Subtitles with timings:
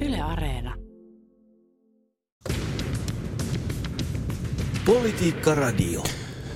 [0.00, 0.74] Yle Areena.
[4.84, 6.04] Politiikka Radio.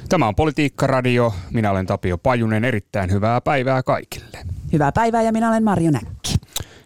[0.09, 1.35] Tämä on Politiikka Radio.
[1.53, 2.65] Minä olen Tapio Pajunen.
[2.65, 4.39] Erittäin hyvää päivää kaikille.
[4.73, 6.35] Hyvää päivää ja minä olen Marjo Näkki.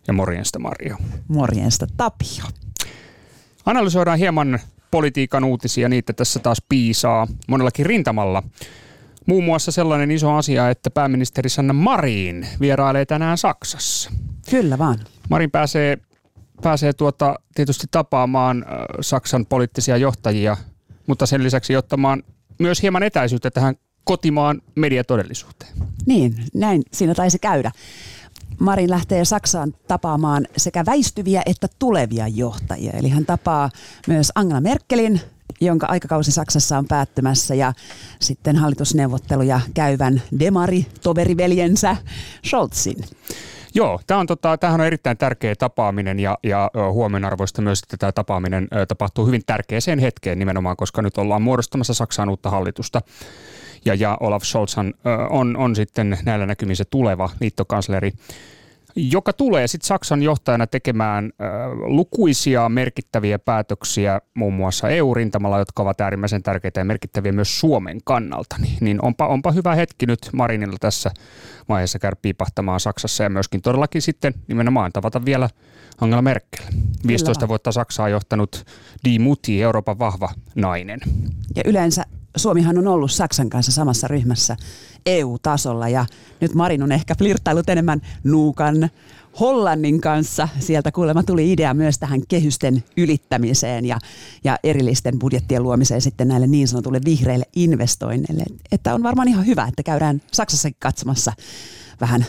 [0.07, 0.97] Ja morjensta Marjo.
[1.29, 2.45] Morjensta Tapio.
[3.67, 4.59] Analysoidaan hieman
[4.91, 8.43] politiikan uutisia, niitä tässä taas piisaa monellakin rintamalla.
[9.27, 14.11] Muun muassa sellainen iso asia, että pääministeri Sanna Marin vierailee tänään Saksassa.
[14.51, 14.99] Kyllä vaan.
[15.31, 15.99] Marin pääsee,
[16.63, 18.65] pääsee tuota, tietysti tapaamaan
[19.01, 20.57] Saksan poliittisia johtajia,
[21.07, 22.23] mutta sen lisäksi ottamaan
[22.59, 23.75] myös hieman etäisyyttä tähän
[24.05, 25.73] kotimaan mediatodellisuuteen.
[26.07, 27.71] Niin, näin siinä taisi käydä.
[28.59, 32.93] Marin lähtee Saksaan tapaamaan sekä väistyviä että tulevia johtajia.
[32.93, 33.71] Eli hän tapaa
[34.07, 35.21] myös Angela Merkelin,
[35.61, 37.73] jonka aikakausi Saksassa on päättymässä, ja
[38.21, 41.97] sitten hallitusneuvotteluja käyvän demari toveriveljensä
[42.47, 43.05] Scholzin.
[43.75, 48.13] Joo, tämä on, tota, tämähän on erittäin tärkeä tapaaminen ja, ja huomenarvoista myös, että tämä
[48.13, 53.01] tapaaminen tapahtuu hyvin tärkeäseen hetkeen nimenomaan, koska nyt ollaan muodostamassa Saksaan uutta hallitusta.
[53.85, 54.77] Ja, ja Olaf Scholz
[55.31, 58.13] on, on, sitten näillä näkymin se tuleva liittokansleri
[58.97, 66.01] joka tulee sitten Saksan johtajana tekemään äh, lukuisia merkittäviä päätöksiä muun muassa EU-rintamalla, jotka ovat
[66.01, 68.57] äärimmäisen tärkeitä ja merkittäviä myös Suomen kannalta.
[68.59, 71.11] Niin, niin onpa, onpa hyvä hetki nyt Marinilla tässä
[71.69, 75.49] vaiheessa käydä piipahtamaan Saksassa ja myöskin todellakin sitten nimenomaan tavata vielä
[76.01, 76.65] Angela Merkel.
[77.07, 77.49] 15 Kyllä.
[77.49, 78.65] vuotta Saksaa johtanut
[79.05, 81.01] Die Mutti, Euroopan vahva nainen.
[81.57, 82.05] Ja yleensä
[82.39, 84.57] Suomihan on ollut Saksan kanssa samassa ryhmässä
[85.07, 86.07] EU-tasolla ja
[86.41, 88.91] nyt Marin on ehkä flirttailut enemmän Nuukan
[89.41, 90.49] Hollannin kanssa.
[90.59, 93.99] Sieltä kuulemma tuli idea myös tähän kehysten ylittämiseen ja,
[94.45, 98.45] ja erillisten budjettien luomiseen sitten näille niin sanotulle vihreille investoinneille.
[98.73, 101.33] Että on varmaan ihan hyvä, että käydään Saksassa katsomassa
[102.01, 102.27] vähän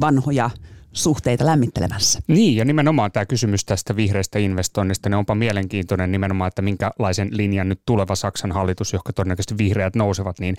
[0.00, 0.50] vanhoja
[0.92, 2.20] suhteita lämmittelemässä.
[2.26, 7.68] Niin, ja nimenomaan tämä kysymys tästä vihreistä investoinnista, ne onpa mielenkiintoinen nimenomaan, että minkälaisen linjan
[7.68, 10.56] nyt tuleva Saksan hallitus, johon todennäköisesti vihreät nousevat, niin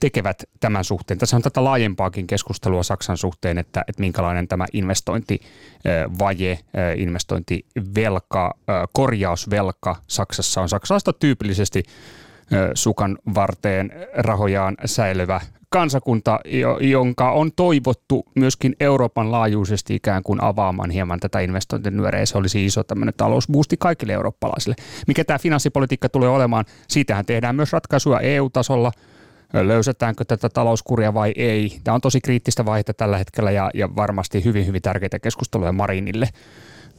[0.00, 1.18] tekevät tämän suhteen.
[1.18, 6.58] Tässä on tätä laajempaakin keskustelua Saksan suhteen, että, että minkälainen tämä investointivaje,
[6.96, 8.54] investointivelka,
[8.92, 10.68] korjausvelka Saksassa on.
[10.68, 11.82] Saksalaista tyypillisesti
[12.74, 15.40] sukan varteen rahojaan säilyvä
[15.76, 16.40] kansakunta,
[16.80, 22.26] jonka on toivottu myöskin Euroopan laajuisesti ikään kuin avaamaan hieman tätä investointinyöreä.
[22.26, 24.76] Se olisi iso tämmöinen talousboosti kaikille eurooppalaisille.
[25.06, 28.92] Mikä tämä finanssipolitiikka tulee olemaan, siitähän tehdään myös ratkaisuja EU-tasolla,
[29.52, 31.78] löysätäänkö tätä talouskuria vai ei.
[31.84, 36.28] Tämä on tosi kriittistä vaihetta tällä hetkellä ja, ja varmasti hyvin, hyvin tärkeitä keskusteluja Marinille.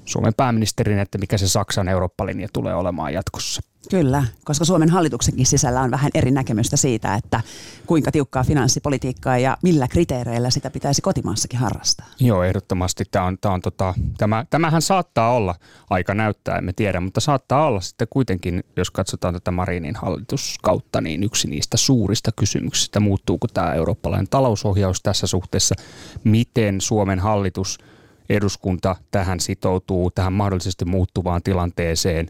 [0.07, 3.61] Suomen pääministerin, että mikä se Saksan Eurooppa-linja tulee olemaan jatkossa.
[3.89, 7.41] Kyllä, koska Suomen hallituksenkin sisällä on vähän eri näkemystä siitä, että
[7.85, 12.05] kuinka tiukkaa finanssipolitiikkaa ja millä kriteereillä sitä pitäisi kotimaassakin harrastaa.
[12.19, 13.03] Joo, ehdottomasti.
[13.11, 15.55] Tämä on, tämä on, tota, tämä, tämähän saattaa olla,
[15.89, 21.23] aika näyttää, emme tiedä, mutta saattaa olla sitten kuitenkin, jos katsotaan tätä Marinin hallituskautta, niin
[21.23, 25.75] yksi niistä suurista kysymyksistä, muuttuuko tämä eurooppalainen talousohjaus tässä suhteessa,
[26.23, 27.77] miten Suomen hallitus–
[28.29, 32.27] eduskunta tähän sitoutuu, tähän mahdollisesti muuttuvaan tilanteeseen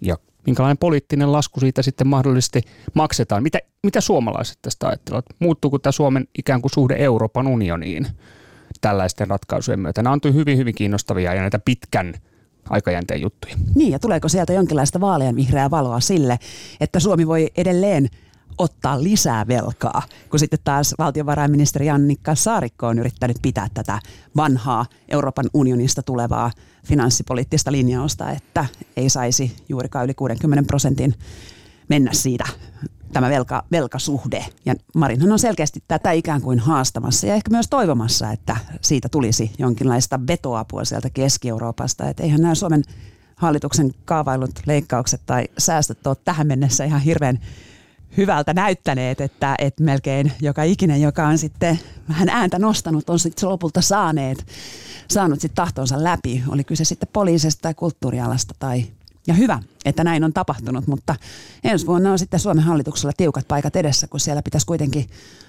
[0.00, 0.16] ja
[0.46, 2.62] minkälainen poliittinen lasku siitä sitten mahdollisesti
[2.94, 3.42] maksetaan.
[3.42, 5.24] Mitä, mitä suomalaiset tästä ajattelevat?
[5.38, 8.06] Muuttuuko tämä Suomen ikään kuin suhde Euroopan unioniin
[8.80, 10.02] tällaisten ratkaisujen myötä?
[10.02, 12.14] Nämä on hyvin, hyvin kiinnostavia ja näitä pitkän
[12.70, 13.54] aikajänteen juttuja.
[13.74, 16.38] Niin, ja tuleeko sieltä jonkinlaista vaaleanvihreää valoa sille,
[16.80, 18.08] että Suomi voi edelleen
[18.58, 24.00] ottaa lisää velkaa, kun sitten taas valtiovarainministeri Annikka Saarikko on yrittänyt pitää tätä
[24.36, 26.50] vanhaa Euroopan unionista tulevaa
[26.84, 28.66] finanssipoliittista linjausta, että
[28.96, 31.14] ei saisi juurikaan yli 60 prosentin
[31.88, 32.44] mennä siitä
[33.12, 34.46] tämä velka, velkasuhde.
[34.64, 39.50] Ja Marinhan on selkeästi tätä ikään kuin haastamassa ja ehkä myös toivomassa, että siitä tulisi
[39.58, 42.08] jonkinlaista vetoapua sieltä Keski-Euroopasta.
[42.08, 42.82] Että eihän nämä Suomen
[43.36, 47.38] hallituksen kaavailut leikkaukset tai säästöt ole tähän mennessä ihan hirveän
[48.16, 53.48] hyvältä näyttäneet, että, että melkein joka ikinen, joka on sitten vähän ääntä nostanut, on sitten
[53.48, 54.46] lopulta saaneet,
[55.10, 56.42] saanut sitten tahtonsa läpi.
[56.48, 58.84] Oli kyse sitten poliisista tai kulttuurialasta tai
[59.26, 61.16] ja hyvä, että näin on tapahtunut, mutta
[61.64, 65.06] ensi vuonna on sitten Suomen hallituksella tiukat paikat edessä, kun siellä pitäisi kuitenkin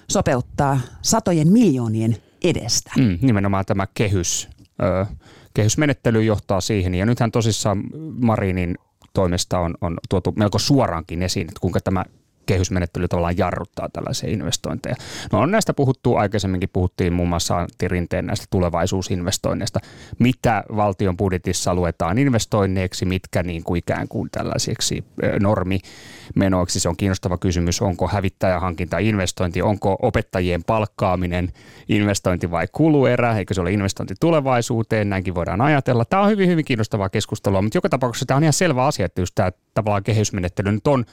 [0.08, 2.90] sopeuttaa satojen miljoonien edestä.
[2.98, 4.48] Mm, nimenomaan tämä kehys,
[4.82, 5.06] ö,
[5.54, 6.94] kehysmenettely johtaa siihen.
[6.94, 7.82] Ja nythän tosissaan
[8.20, 8.78] Marinin
[9.12, 12.04] toimesta on, on tuotu melko suoraankin esiin, että kuinka tämä
[12.46, 14.94] kehysmenettely tavallaan jarruttaa tällaisia investointeja.
[15.32, 19.80] No on näistä puhuttu aikaisemminkin, puhuttiin muun muassa Antti Rinteen näistä tulevaisuusinvestoinneista,
[20.18, 25.04] mitä valtion budjetissa luetaan investoinneiksi, mitkä niin kuin ikään kuin tällaisiksi
[25.40, 26.80] normimenoiksi.
[26.80, 31.52] Se on kiinnostava kysymys, onko hävittäjähankinta investointi, onko opettajien palkkaaminen
[31.88, 36.04] investointi vai kuluerä, eikö se ole investointi tulevaisuuteen, näinkin voidaan ajatella.
[36.04, 39.20] Tämä on hyvin, hyvin kiinnostavaa keskustelua, mutta joka tapauksessa tämä on ihan selvä asia, että
[39.20, 41.04] just tämä tavallaan kehysmenettely nyt on,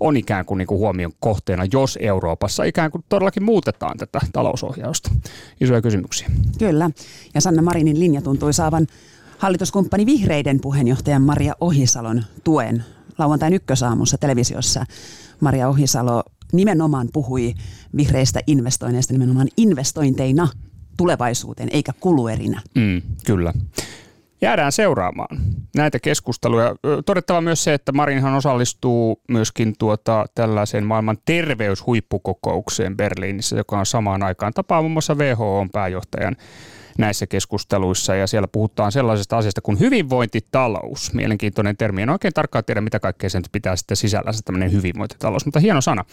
[0.00, 5.10] on ikään kuin, niin kuin huomion kohteena, jos Euroopassa ikään kuin todellakin muutetaan tätä talousohjausta.
[5.60, 6.30] Isoja kysymyksiä.
[6.58, 6.90] Kyllä,
[7.34, 8.86] ja Sanna Marinin linja tuntui saavan
[9.38, 12.84] hallituskumppani Vihreiden puheenjohtajan Maria Ohisalon tuen
[13.18, 14.84] lauantain ykkösaamussa televisiossa.
[15.40, 16.22] Maria Ohisalo
[16.52, 17.54] nimenomaan puhui
[17.96, 20.48] vihreistä investoinneista nimenomaan investointeina
[20.96, 22.62] tulevaisuuteen, eikä kuluerinä.
[22.74, 23.52] Mm, kyllä.
[24.40, 25.38] Jäädään seuraamaan
[25.76, 26.76] näitä keskusteluja.
[27.06, 34.22] Todettava myös se, että Marinhan osallistuu myöskin tuota tällaiseen maailman terveyshuippukokoukseen Berliinissä, joka on samaan
[34.22, 36.36] aikaan tapaa muun muassa WHOn pääjohtajan
[36.98, 41.14] näissä keskusteluissa ja siellä puhutaan sellaisesta asiasta kuin hyvinvointitalous.
[41.14, 42.02] Mielenkiintoinen termi.
[42.02, 45.80] En oikein tarkkaan tiedä, mitä kaikkea sen pitää sitten sisällä se tämmöinen hyvinvointitalous, mutta hieno
[45.80, 46.04] sana.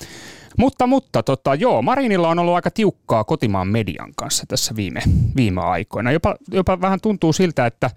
[0.58, 5.02] Mutta, mutta tota, joo, Marinilla on ollut aika tiukkaa kotimaan median kanssa tässä viime,
[5.36, 6.12] viime aikoina.
[6.12, 7.90] Jopa, jopa vähän tuntuu siltä, että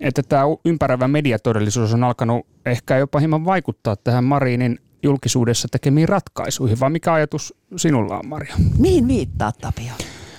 [0.00, 6.80] että tämä ympäröivä mediatodellisuus on alkanut ehkä jopa hieman vaikuttaa tähän Marinin julkisuudessa tekemiin ratkaisuihin,
[6.80, 8.54] vai mikä ajatus sinulla on, Maria?
[8.78, 9.92] Mihin viittaa Tapio?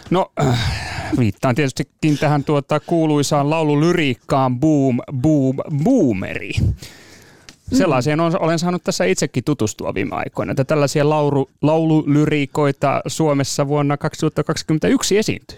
[0.10, 0.85] No, äh,
[1.20, 6.52] viittaan tietystikin tähän tuota kuuluisaan laululyriikkaan Boom, Boom, Boomeri.
[7.74, 13.98] Sellaiseen on, olen saanut tässä itsekin tutustua viime aikoina, että tällaisia laulu, laululyriikoita Suomessa vuonna
[13.98, 15.58] 2021 esiintyy.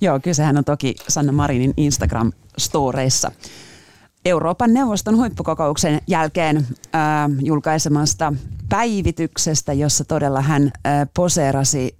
[0.00, 3.32] Joo, kysehän on toki Sanna Marinin Instagram-storeissa.
[4.24, 7.02] Euroopan neuvoston huippukokouksen jälkeen äh,
[7.40, 8.32] julkaisemasta
[8.68, 11.96] päivityksestä, jossa todella hän äh, poseerasi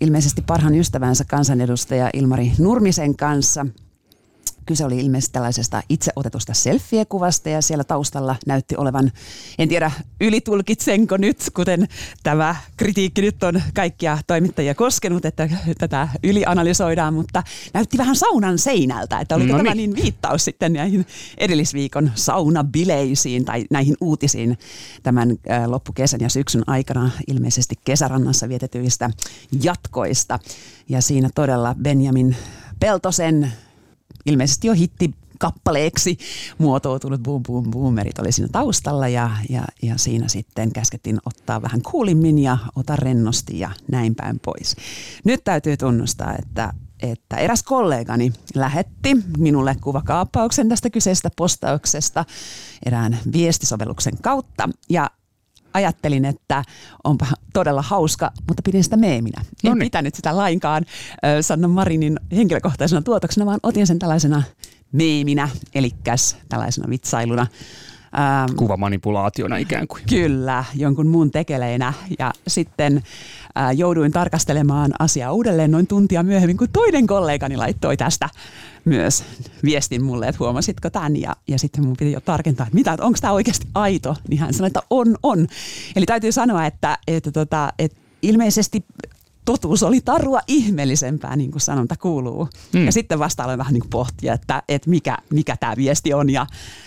[0.00, 3.66] ilmeisesti parhaan ystävänsä kansanedustaja Ilmari Nurmisen kanssa–
[4.68, 9.12] Kyse oli ilmeisesti tällaisesta itse otetusta selfie-kuvasta ja siellä taustalla näytti olevan,
[9.58, 11.88] en tiedä ylitulkitsenko nyt, kuten
[12.22, 15.48] tämä kritiikki nyt on kaikkia toimittajia koskenut, että
[15.78, 17.42] tätä ylianalysoidaan, mutta
[17.74, 19.90] näytti vähän saunan seinältä, että oliko no tämä niin.
[19.90, 21.06] niin viittaus sitten näihin
[21.38, 24.58] edellisviikon saunabileisiin tai näihin uutisiin
[25.02, 25.36] tämän
[25.66, 29.10] loppukesän ja syksyn aikana ilmeisesti kesärannassa vietetyistä
[29.62, 30.38] jatkoista.
[30.88, 32.36] Ja siinä todella Benjamin
[32.80, 33.52] Peltosen
[34.28, 36.18] ilmeisesti jo hitti kappaleeksi
[36.58, 41.82] muotoutunut Boom Boom Boomerit oli siinä taustalla ja, ja, ja siinä sitten käskettiin ottaa vähän
[41.82, 44.76] kuulimmin ja ota rennosti ja näin päin pois.
[45.24, 46.72] Nyt täytyy tunnustaa, että,
[47.02, 52.24] että eräs kollegani lähetti minulle kuvakaappauksen tästä kyseisestä postauksesta
[52.86, 55.10] erään viestisovelluksen kautta ja
[55.78, 56.64] ajattelin, että
[57.04, 59.40] onpa todella hauska, mutta pidin sitä meeminä.
[59.40, 59.86] En Noniin.
[59.86, 60.84] pitänyt sitä lainkaan
[61.40, 64.42] Sanna Marinin henkilökohtaisena tuotoksena, vaan otin sen tällaisena
[64.92, 65.90] meeminä, eli
[66.48, 67.46] tällaisena vitsailuna.
[68.14, 70.02] Ähm, Kuvamanipulaationa ikään kuin.
[70.08, 71.92] Kyllä, jonkun muun tekeleinä.
[72.18, 73.02] Ja sitten
[73.58, 78.28] äh, jouduin tarkastelemaan asiaa uudelleen noin tuntia myöhemmin, kun toinen kollegani laittoi tästä
[78.84, 79.24] myös
[79.64, 81.16] viestin mulle, että huomasitko tämän.
[81.16, 84.16] Ja, ja sitten mun piti jo tarkentaa, että mitä, onko tämä oikeasti aito.
[84.28, 85.46] Niin hän sanoi, että on, on.
[85.96, 88.84] Eli täytyy sanoa, että, että, tota, että ilmeisesti
[89.44, 92.48] totuus oli tarua ihmeellisempää, niin kuin sanonta kuuluu.
[92.72, 92.86] Hmm.
[92.86, 96.30] Ja sitten vasta aloin vähän niin kuin pohtia, että, että mikä, mikä tämä viesti on
[96.30, 96.46] ja,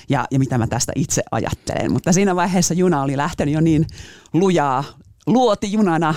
[0.10, 1.92] ja, ja mitä mä tästä itse ajattelen.
[1.92, 3.88] Mutta siinä vaiheessa juna oli lähtenyt jo niin
[4.34, 4.84] lujaa
[5.28, 6.16] luoti junana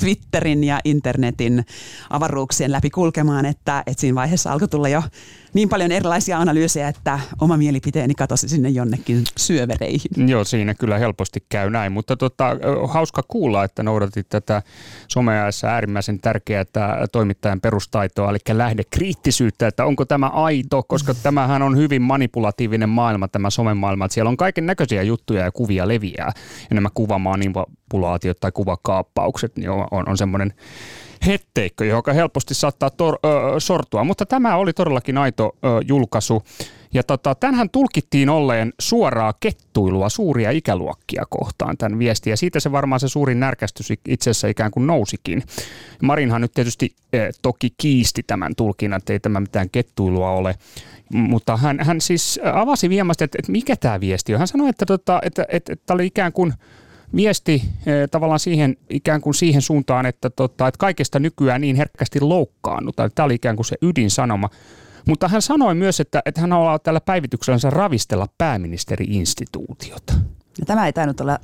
[0.00, 1.66] Twitterin ja internetin
[2.10, 5.02] avaruuksien läpi kulkemaan, että, että siinä vaiheessa alkoi tulla jo
[5.54, 10.28] niin paljon erilaisia analyysejä, että oma mielipiteeni katosi sinne jonnekin syövereihin.
[10.28, 12.56] Joo, siinä kyllä helposti käy näin, mutta tota,
[12.88, 14.62] hauska kuulla, että noudatit tätä
[15.08, 16.64] someajassa äärimmäisen tärkeää
[17.12, 23.50] toimittajan perustaitoa, eli lähdekriittisyyttä, että onko tämä aito, koska tämähän on hyvin manipulatiivinen maailma, tämä
[23.50, 26.32] somemaailma, että siellä on kaiken näköisiä juttuja ja kuvia leviää,
[26.70, 30.52] ja nämä kuvamanipulaatiot tai kuvakaappaukset niin on, on, on semmoinen
[31.26, 34.04] hetteikkö, joka helposti saattaa tor, ö, sortua.
[34.04, 36.42] Mutta tämä oli todellakin aito ö, julkaisu.
[36.94, 42.72] Ja tota, tämähän tulkittiin olleen suoraa kettuilua suuria ikäluokkia kohtaan tämän viesti, ja siitä se
[42.72, 45.42] varmaan se suurin närkästys itse asiassa ikään kuin nousikin.
[46.02, 50.54] Marinhan nyt tietysti eh, toki kiisti tämän tulkinnan, että ei tämä mitään kettuilua ole,
[51.12, 54.38] mutta hän, hän siis avasi viemasti, että, että mikä tämä viesti on.
[54.38, 56.52] Hän sanoi, että, tota, että, että, että oli ikään kuin–
[57.16, 62.20] viesti eh, tavallaan siihen, ikään kuin siihen suuntaan, että, tota, että kaikesta nykyään niin herkästi
[62.20, 63.10] loukkaannutaan.
[63.14, 64.48] Tämä oli ikään kuin se ydinsanoma.
[65.06, 70.12] Mutta hän sanoi myös, että, että hän haluaa tällä päivityksellä ravistella pääministeriinstituutiota.
[70.58, 71.38] Ja tämä ei tainnut olla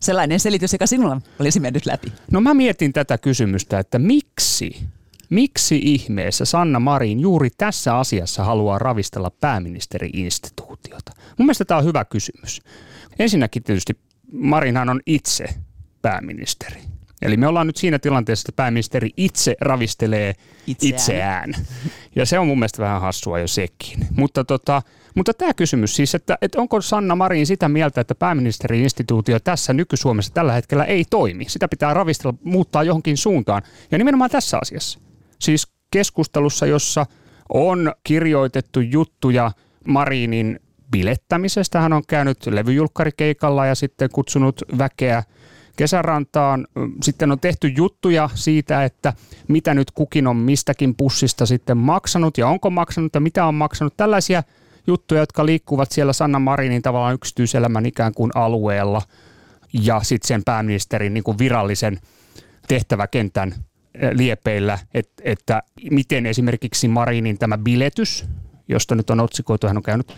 [0.00, 2.12] sellainen selitys, joka sinulla olisi mennyt läpi?
[2.30, 4.86] No mä mietin tätä kysymystä, että miksi
[5.30, 11.12] Miksi ihmeessä Sanna Marin juuri tässä asiassa haluaa ravistella pääministeri-instituutiota?
[11.38, 12.60] Mun mielestä tämä on hyvä kysymys.
[13.18, 13.98] Ensinnäkin tietysti
[14.32, 15.46] Marinhan on itse
[16.02, 16.80] pääministeri.
[17.22, 20.34] Eli me ollaan nyt siinä tilanteessa, että pääministeri itse ravistelee
[20.66, 20.94] itseään.
[20.94, 21.54] itseään.
[22.16, 24.06] Ja se on mun mielestä vähän hassua jo sekin.
[24.10, 24.82] Mutta, tota,
[25.14, 30.34] mutta tämä kysymys siis, että, että onko Sanna Marin sitä mieltä, että pääministeri-instituutio tässä nyky-Suomessa
[30.34, 31.44] tällä hetkellä ei toimi?
[31.48, 33.62] Sitä pitää ravistella, muuttaa johonkin suuntaan.
[33.90, 34.98] Ja nimenomaan tässä asiassa.
[35.40, 37.06] Siis keskustelussa, jossa
[37.48, 39.50] on kirjoitettu juttuja
[39.86, 41.80] Marinin bilettämisestä.
[41.80, 45.22] Hän on käynyt levyjulkkarikeikalla ja sitten kutsunut väkeä
[45.76, 46.66] kesärantaan.
[47.02, 49.12] Sitten on tehty juttuja siitä, että
[49.48, 53.96] mitä nyt kukin on mistäkin pussista sitten maksanut ja onko maksanut ja mitä on maksanut.
[53.96, 54.42] Tällaisia
[54.86, 59.02] juttuja, jotka liikkuvat siellä Sanna Marinin tavallaan yksityiselämän ikään kuin alueella
[59.72, 61.98] ja sitten sen pääministerin niin kuin virallisen
[62.68, 63.54] tehtäväkentän
[64.12, 68.24] liepeillä, että, että miten esimerkiksi Marinin tämä biletys,
[68.68, 70.16] josta nyt on otsikoitu, hän on käynyt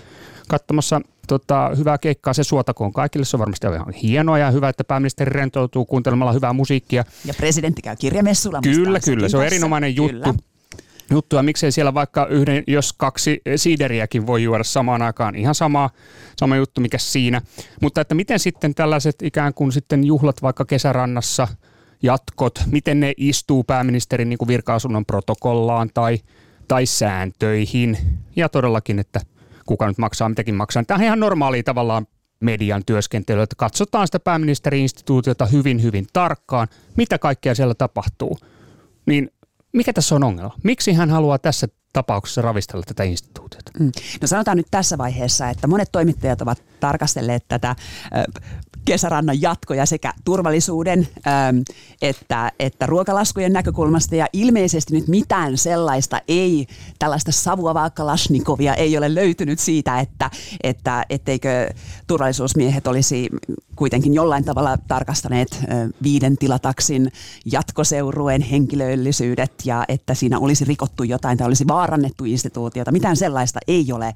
[0.49, 3.25] katsomassa tota, hyvää keikkaa, se suotakoon kaikille.
[3.25, 7.05] Se on varmasti ihan hienoa ja hyvä, että pääministeri rentoutuu kuuntelemalla hyvää musiikkia.
[7.25, 8.61] Ja presidentti käy kirjamessulla.
[8.63, 9.29] Kyllä, kyllä.
[9.29, 10.33] Se on erinomainen juttu.
[10.33, 10.49] Kyllä
[11.11, 11.43] juttua.
[11.43, 15.91] Miksei siellä vaikka yhden, jos kaksi siideriäkin voi juoda samaan aikaan, ihan sama,
[16.37, 17.43] sama juttu, mikä siinä.
[17.83, 21.49] Mutta että miten sitten tällaiset ikään kuin sitten juhlat vaikka kesärannassa,
[22.03, 26.19] jatkot, miten ne istuu pääministerin niin virka-asunnon protokollaan tai,
[26.69, 27.99] tai sääntöihin.
[28.37, 29.21] Ja todellakin, että
[29.69, 30.85] kuka nyt maksaa, mitäkin maksaa.
[30.85, 32.07] Tämä on ihan normaalia tavallaan
[32.41, 38.39] median työskentelyä, että katsotaan sitä pääministeri-instituutiota hyvin, hyvin tarkkaan, mitä kaikkea siellä tapahtuu.
[39.07, 39.31] Niin
[39.73, 40.55] mikä tässä on ongelma?
[40.65, 43.71] Miksi hän haluaa tässä tapauksessa ravistella tätä instituutiota?
[43.81, 43.93] Mm.
[44.21, 47.77] No sanotaan nyt tässä vaiheessa, että monet toimittajat ovat tarkastelleet tätä
[48.89, 51.09] kesärannan jatkoja sekä turvallisuuden
[52.03, 54.15] että, että ruokalaskujen näkökulmasta.
[54.15, 56.67] Ja ilmeisesti nyt mitään sellaista ei,
[56.99, 60.31] tällaista savuavaa kalasnikovia ei ole löytynyt siitä, että,
[60.63, 61.71] että etteikö
[62.07, 63.29] turvallisuusmiehet olisi
[63.77, 65.59] kuitenkin jollain tavalla tarkastaneet
[66.03, 67.13] viiden tilataksin
[67.53, 72.93] jatkoseurueen henkilöllisyydet ja että siinä olisi rikottu jotain tai olisi vaarannettu instituutiota.
[72.93, 74.15] Mitään sellaista ei ole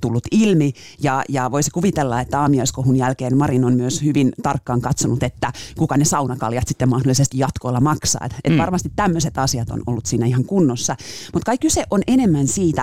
[0.00, 5.22] tullut ilmi ja, ja voisi kuvitella, että aamiaiskohun jälkeen Marin on myös hyvin tarkkaan katsonut,
[5.22, 8.26] että kuka ne saunakaljat sitten mahdollisesti jatkoilla maksaa.
[8.26, 8.58] Et, et mm.
[8.58, 10.96] Varmasti tämmöiset asiat on ollut siinä ihan kunnossa.
[11.32, 12.82] Mutta kai kyse on enemmän siitä,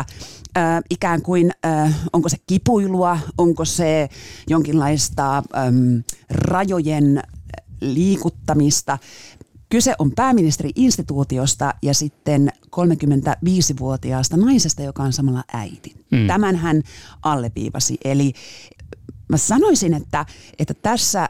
[0.58, 4.10] äh, ikään kuin äh, onko se kipuilua, onko se
[4.50, 6.00] jonkinlaista ähm,
[6.30, 7.24] rajojen
[7.82, 8.98] liikuttamista.
[9.70, 15.96] Kyse on pääministeri-instituutiosta ja sitten 35-vuotiaasta naisesta, joka on samalla äiti.
[16.12, 16.28] Mm.
[16.28, 16.82] Tämän hän
[17.22, 17.98] alleviivasi.
[18.06, 18.34] Eli
[19.30, 20.26] mä sanoisin, että,
[20.60, 21.30] että tässä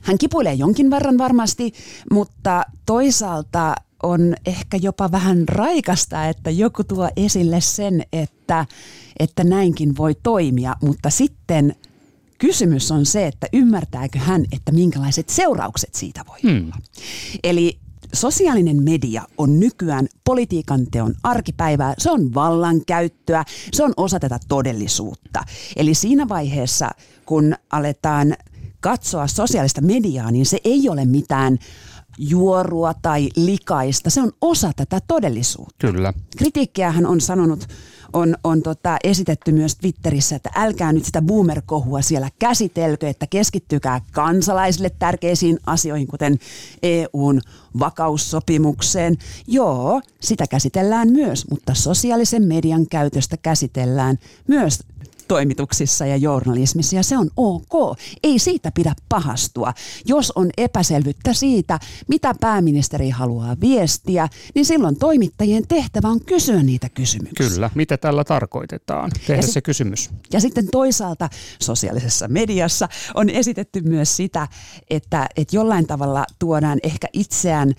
[0.00, 1.72] hän kipuilee jonkin verran varmasti,
[2.10, 8.66] mutta toisaalta on ehkä jopa vähän raikasta, että joku tuo esille sen, että,
[9.18, 11.76] että näinkin voi toimia, mutta sitten
[12.38, 16.64] kysymys on se, että ymmärtääkö hän, että minkälaiset seuraukset siitä voi hmm.
[16.64, 16.76] olla.
[17.44, 17.78] Eli
[18.14, 25.40] sosiaalinen media on nykyään politiikan teon arkipäivää, se on vallankäyttöä, se on osa tätä todellisuutta.
[25.76, 26.90] Eli siinä vaiheessa,
[27.26, 28.34] kun aletaan
[28.80, 31.58] katsoa sosiaalista mediaa, niin se ei ole mitään
[32.18, 34.10] juorua tai likaista.
[34.10, 35.74] Se on osa tätä todellisuutta.
[35.78, 36.12] Kyllä.
[36.36, 37.68] Kritiikkiähän on sanonut
[38.12, 44.00] on, on tota, esitetty myös Twitterissä, että älkää nyt sitä boomer-kohua siellä käsitelkö, että keskittykää
[44.12, 46.38] kansalaisille tärkeisiin asioihin, kuten
[46.82, 47.40] EUn
[47.78, 49.16] vakaussopimukseen.
[49.46, 54.78] Joo, sitä käsitellään myös, mutta sosiaalisen median käytöstä käsitellään myös
[55.32, 57.98] toimituksissa ja journalismissa ja se on ok.
[58.22, 59.72] Ei siitä pidä pahastua.
[60.06, 66.88] Jos on epäselvyyttä siitä, mitä pääministeri haluaa viestiä, niin silloin toimittajien tehtävä on kysyä niitä
[66.88, 67.48] kysymyksiä.
[67.48, 69.10] Kyllä, mitä tällä tarkoitetaan?
[69.26, 70.10] Tehdä se kysymys.
[70.32, 71.28] Ja sitten toisaalta
[71.62, 74.48] sosiaalisessa mediassa on esitetty myös sitä,
[74.90, 77.74] että, että jollain tavalla tuodaan ehkä itseään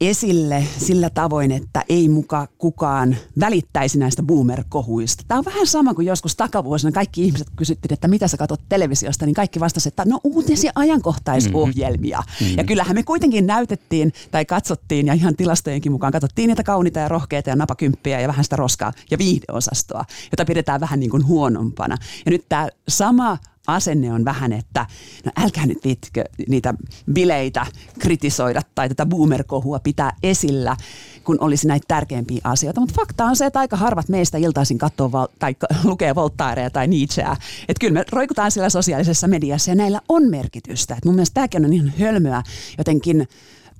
[0.00, 5.24] esille sillä tavoin, että ei muka kukaan välittäisi näistä boomer-kohuista.
[5.28, 9.26] Tämä on vähän sama kuin joskus takavuosina kaikki ihmiset kysyttiin, että mitä sä katsot televisiosta,
[9.26, 12.18] niin kaikki vastasivat, että no uutisia ajankohtaisohjelmia.
[12.18, 12.56] Mm-hmm.
[12.56, 17.08] Ja kyllähän me kuitenkin näytettiin tai katsottiin ja ihan tilastojenkin mukaan katsottiin niitä kauniita ja
[17.08, 21.96] rohkeita ja napakymppiä ja vähän sitä roskaa ja viihdeosastoa, jota pidetään vähän niin kuin huonompana.
[22.26, 24.86] Ja nyt tämä sama asenne on vähän, että
[25.24, 26.74] no älkää nyt viitkö niitä
[27.12, 27.66] bileitä
[27.98, 30.76] kritisoida tai tätä boomer-kohua pitää esillä,
[31.24, 32.80] kun olisi näitä tärkeimpiä asioita.
[32.80, 36.86] Mutta fakta on se, että aika harvat meistä iltaisin katsoo val- tai lukee Voltairea tai
[36.86, 37.36] Nietzscheä.
[37.68, 40.94] Että kyllä me roikutaan siellä sosiaalisessa mediassa ja näillä on merkitystä.
[40.94, 42.42] Et mun mielestä tämäkin on ihan hölmöä
[42.78, 43.28] jotenkin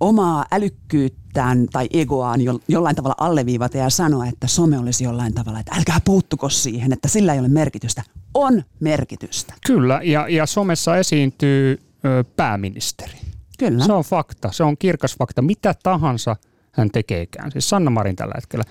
[0.01, 5.61] omaa älykkyyttään tai egoaan jo, jollain tavalla alleviivata ja sanoa, että some olisi jollain tavalla,
[5.61, 8.03] että älkää puuttuko siihen, että sillä ei ole merkitystä.
[8.35, 9.55] On merkitystä.
[9.67, 13.19] Kyllä, ja, ja somessa esiintyy ö, pääministeri.
[13.59, 13.85] Kyllä.
[13.85, 15.43] Se on fakta, se on kirkas fakta.
[15.43, 16.37] Mitä tahansa
[16.73, 17.53] hän tekeekään.
[17.53, 18.65] Siis Sanna Marin tällä hetkellä.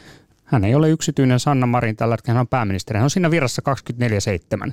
[0.44, 2.98] Hän ei ole yksityinen Sanna Marin tällä hetkellä, hän on pääministeri.
[2.98, 3.62] Hän on siinä virassa
[4.70, 4.72] 24-7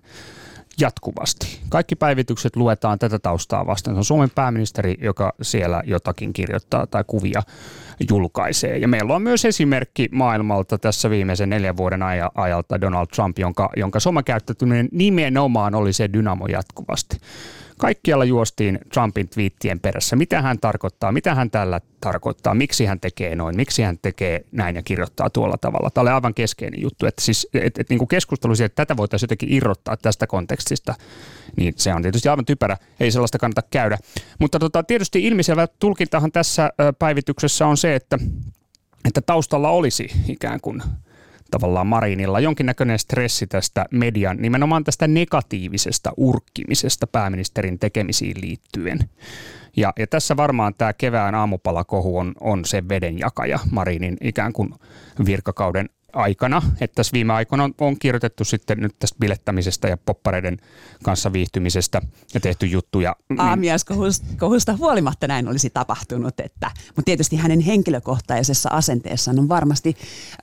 [0.81, 1.61] jatkuvasti.
[1.69, 3.95] Kaikki päivitykset luetaan tätä taustaa vastaan.
[3.95, 7.43] Se on Suomen pääministeri, joka siellä jotakin kirjoittaa tai kuvia
[8.11, 8.79] julkaisee.
[8.79, 12.01] Ja meillä on myös esimerkki maailmalta tässä viimeisen neljän vuoden
[12.35, 17.17] ajalta Donald Trump, jonka, jonka somakäyttäytyminen nimenomaan oli se dynamo jatkuvasti.
[17.85, 20.17] Kaikkialla juostiin Trumpin twiittien perässä.
[20.17, 24.77] Mitä hän tarkoittaa, mitä hän tällä tarkoittaa, miksi hän tekee noin, miksi hän tekee näin
[24.77, 25.91] ja kirjoittaa tuolla tavalla.
[25.91, 29.27] Tämä oli aivan keskeinen juttu, että, siis, että, että niin keskustelu siitä, että tätä voitaisiin
[29.27, 30.95] jotenkin irrottaa tästä kontekstista,
[31.57, 33.99] niin se on tietysti aivan typerä, ei sellaista kannata käydä.
[34.39, 38.19] Mutta tota, tietysti ilmiselvä tulkintahan tässä päivityksessä on se, että,
[39.05, 40.83] että taustalla olisi ikään kuin
[41.55, 48.99] tavallaan Marinilla jonkinnäköinen stressi tästä median, nimenomaan tästä negatiivisesta urkkimisesta pääministerin tekemisiin liittyen.
[49.77, 54.75] Ja, ja tässä varmaan tämä kevään aamupalakohu on, on se vedenjakaja Marinin ikään kuin
[55.27, 56.63] virkakauden aikana.
[56.81, 60.59] Että tässä viime aikoina on, on kirjoitettu sitten nyt tästä bilettämisestä ja poppareiden
[61.03, 62.03] kanssa viihtymisestä
[62.35, 63.17] ja tehty juttuja.
[63.39, 69.97] Aamiaiskohusta huolimatta näin olisi tapahtunut, että, mutta tietysti hänen henkilökohtaisessa asenteessaan on varmasti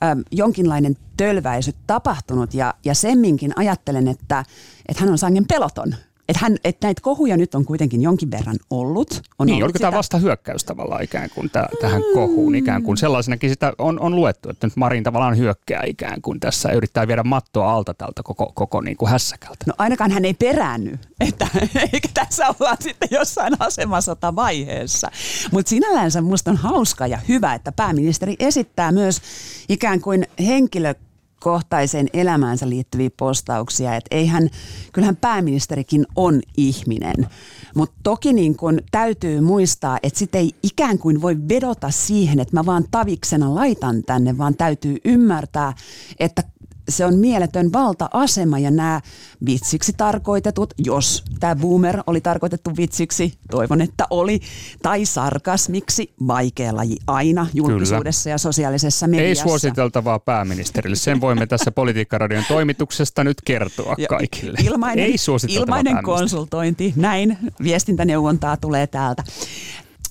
[0.04, 4.44] äm, jonkinlainen tölväisy tapahtunut ja, ja semminkin ajattelen, että,
[4.88, 5.94] että hän on sangen peloton
[6.28, 9.22] että, hän, että näitä kohuja nyt on kuitenkin jonkin verran ollut.
[9.38, 9.86] On niin, ollut oliko sitä...
[9.86, 12.14] tämä vasta hyökkäys tavallaan ikään kuin täh, tähän mm.
[12.14, 16.40] kohuun ikään kuin sellaisenakin sitä on, on luettu, että nyt Marin tavallaan hyökkää ikään kuin
[16.40, 19.64] tässä ja yrittää viedä mattoa alta tältä koko, koko niin kuin hässäkältä.
[19.66, 21.46] No ainakaan hän ei peräänny, että
[21.92, 25.10] eikä tässä ollaan sitten jossain asemasota vaiheessa.
[25.52, 29.22] Mutta sinällänsä minusta on hauska ja hyvä, että pääministeri esittää myös
[29.68, 30.94] ikään kuin henkilö
[31.42, 33.96] kohtaiseen elämäänsä liittyviä postauksia.
[33.96, 34.50] Että eihän,
[34.92, 37.28] kyllähän pääministerikin on ihminen.
[37.74, 42.56] Mutta toki niin kun täytyy muistaa, että sitten ei ikään kuin voi vedota siihen, että
[42.56, 45.72] mä vaan taviksena laitan tänne, vaan täytyy ymmärtää,
[46.20, 46.44] että
[46.88, 49.00] se on mieletön valta-asema ja nämä
[49.46, 54.40] vitsiksi tarkoitetut, jos tämä boomer oli tarkoitettu vitsiksi, toivon, että oli,
[54.82, 58.34] tai sarkasmiksi, vaikea laji aina julkisuudessa Kyllä.
[58.34, 59.42] ja sosiaalisessa mediassa.
[59.42, 64.58] Ei suositeltavaa pääministerille, sen voimme tässä Politiikkaradion toimituksesta nyt kertoa kaikille.
[64.64, 65.16] Ilmainen, Ei
[65.48, 69.24] ilmainen konsultointi, näin viestintäneuvontaa tulee täältä.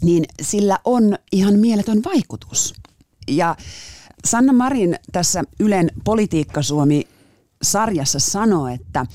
[0.02, 2.74] Niin sillä on ihan mieletön vaikutus.
[3.28, 3.56] Ja
[4.26, 7.08] Sanna Marin tässä Ylen Politiikka Suomi
[7.62, 9.06] sarjassa sanoo, että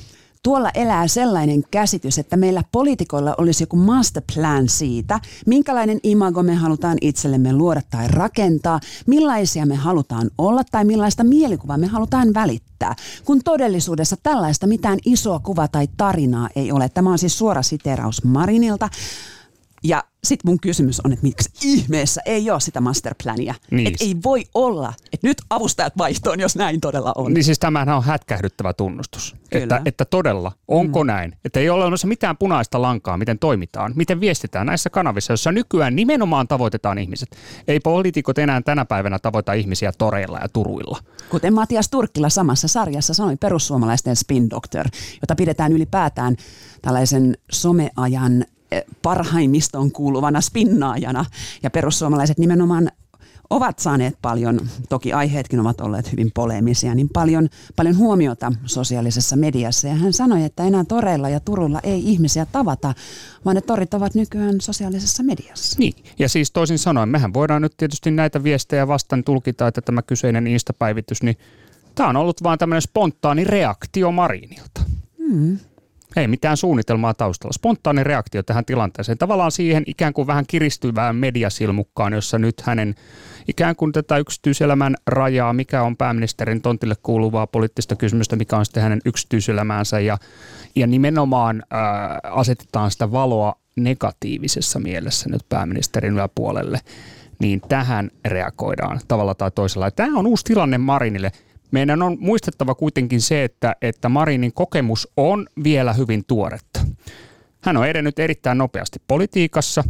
[0.42, 6.99] tuolla elää sellainen käsitys, että meillä poliitikoilla olisi joku masterplan siitä, minkälainen imago me halutaan
[7.01, 13.40] itsellemme luoda tai rakentaa, millaisia me halutaan olla tai millaista mielikuvaa me halutaan välittää, kun
[13.45, 16.88] todellisuudessa tällaista mitään isoa kuva tai tarinaa ei ole.
[16.88, 18.88] Tämä on siis suora siteraus Marinilta.
[19.88, 23.55] Ja sitten mun kysymys on, että miksi ihmeessä ei ole sitä masterplania.
[23.70, 23.87] Niin.
[23.87, 27.35] Että ei voi olla, että nyt avustajat vaihtoon, jos näin todella on.
[27.35, 29.37] Niin siis tämähän on hätkähdyttävä tunnustus.
[29.53, 31.07] Että, että todella, onko mm.
[31.07, 31.37] näin?
[31.44, 35.96] Että ei ole olemassa mitään punaista lankaa, miten toimitaan, miten viestitään näissä kanavissa, joissa nykyään
[35.96, 37.37] nimenomaan tavoitetaan ihmiset.
[37.68, 40.99] Ei poliitikot enää tänä päivänä tavoita ihmisiä toreilla ja turuilla.
[41.29, 44.87] Kuten Matias Turkkila samassa sarjassa sanoi perussuomalaisten spin doctor,
[45.20, 46.37] jota pidetään ylipäätään
[46.83, 48.44] tällaisen someajan
[49.02, 51.24] Parhaimmistoon kuuluvana spinnaajana.
[51.62, 52.90] Ja perussuomalaiset nimenomaan
[53.50, 59.88] ovat saaneet paljon, toki aiheetkin ovat olleet hyvin poleemisia, niin paljon, paljon huomiota sosiaalisessa mediassa.
[59.88, 62.94] Ja hän sanoi, että enää toreilla ja Turulla ei ihmisiä tavata,
[63.44, 65.79] vaan ne torit ovat nykyään sosiaalisessa mediassa.
[65.79, 70.02] Niin, ja siis toisin sanoen, mehän voidaan nyt tietysti näitä viestejä vastaan tulkita, että tämä
[70.02, 71.37] kyseinen instapäivitys, niin
[71.94, 74.81] tämä on ollut vaan tämmöinen spontaani reaktio Marinilta.
[75.18, 75.59] Hmm.
[76.16, 77.52] Ei mitään suunnitelmaa taustalla.
[77.52, 79.18] Spontaani reaktio tähän tilanteeseen.
[79.18, 82.94] Tavallaan siihen ikään kuin vähän kiristyvään mediasilmukkaan, jossa nyt hänen
[83.48, 88.83] ikään kuin tätä yksityiselämän rajaa, mikä on pääministerin tontille kuuluvaa poliittista kysymystä, mikä on sitten
[88.83, 90.18] hänen yksityiselämäänsä ja,
[90.76, 96.81] ja nimenomaan ää, asetetaan sitä valoa negatiivisessa mielessä nyt pääministerin yläpuolelle,
[97.38, 99.90] niin tähän reagoidaan tavalla tai toisella.
[99.90, 101.33] Tämä on uusi tilanne Marinille–
[101.70, 106.81] meidän on muistettava kuitenkin se, että, että Marinin kokemus on vielä hyvin tuoretta.
[107.61, 109.85] Hän on edennyt erittäin nopeasti politiikassa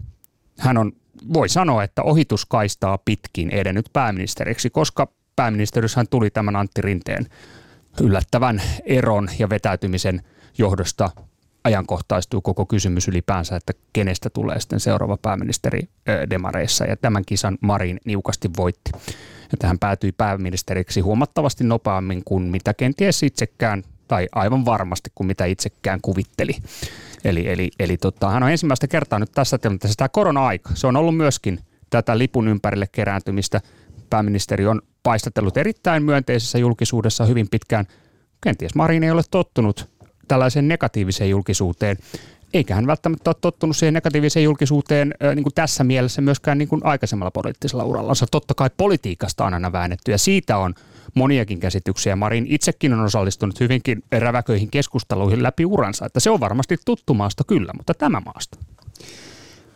[0.58, 0.92] hän on,
[1.32, 7.26] voi sanoa, että ohituskaistaa pitkin edennyt pääministeriksi, koska pääministeriössähän tuli tämän Antti Rinteen
[8.00, 10.22] yllättävän eron ja vetäytymisen
[10.58, 11.10] johdosta
[11.66, 15.80] ajankohtaistuu koko kysymys ylipäänsä, että kenestä tulee sitten seuraava pääministeri
[16.30, 16.84] demareissa.
[16.84, 18.90] Ja tämän kisan Marin niukasti voitti.
[19.52, 25.44] Ja tähän päätyi pääministeriksi huomattavasti nopeammin kuin mitä kenties itsekään, tai aivan varmasti kuin mitä
[25.44, 26.56] itsekään kuvitteli.
[27.24, 30.70] Eli, eli, eli tota, hän on ensimmäistä kertaa nyt tässä tilanteessa tämä korona-aika.
[30.74, 33.60] Se on ollut myöskin tätä lipun ympärille kerääntymistä.
[34.10, 37.86] Pääministeri on paistatellut erittäin myönteisessä julkisuudessa hyvin pitkään.
[38.40, 39.95] Kenties Marin ei ole tottunut
[40.28, 41.96] tällaiseen negatiiviseen julkisuuteen.
[42.54, 46.80] Eikä hän välttämättä ole tottunut siihen negatiiviseen julkisuuteen niin kuin tässä mielessä myöskään niin kuin
[46.84, 48.26] aikaisemmalla poliittisella urallansa.
[48.30, 50.74] Totta kai politiikasta on aina väännetty ja siitä on
[51.14, 52.16] moniakin käsityksiä.
[52.16, 57.44] Marin itsekin on osallistunut hyvinkin räväköihin keskusteluihin läpi uransa, että se on varmasti tuttu maasta
[57.44, 58.58] kyllä, mutta tämä maasta.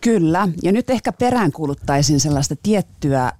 [0.01, 3.33] Kyllä, ja nyt ehkä peräänkuuluttaisin sellaista tiettyä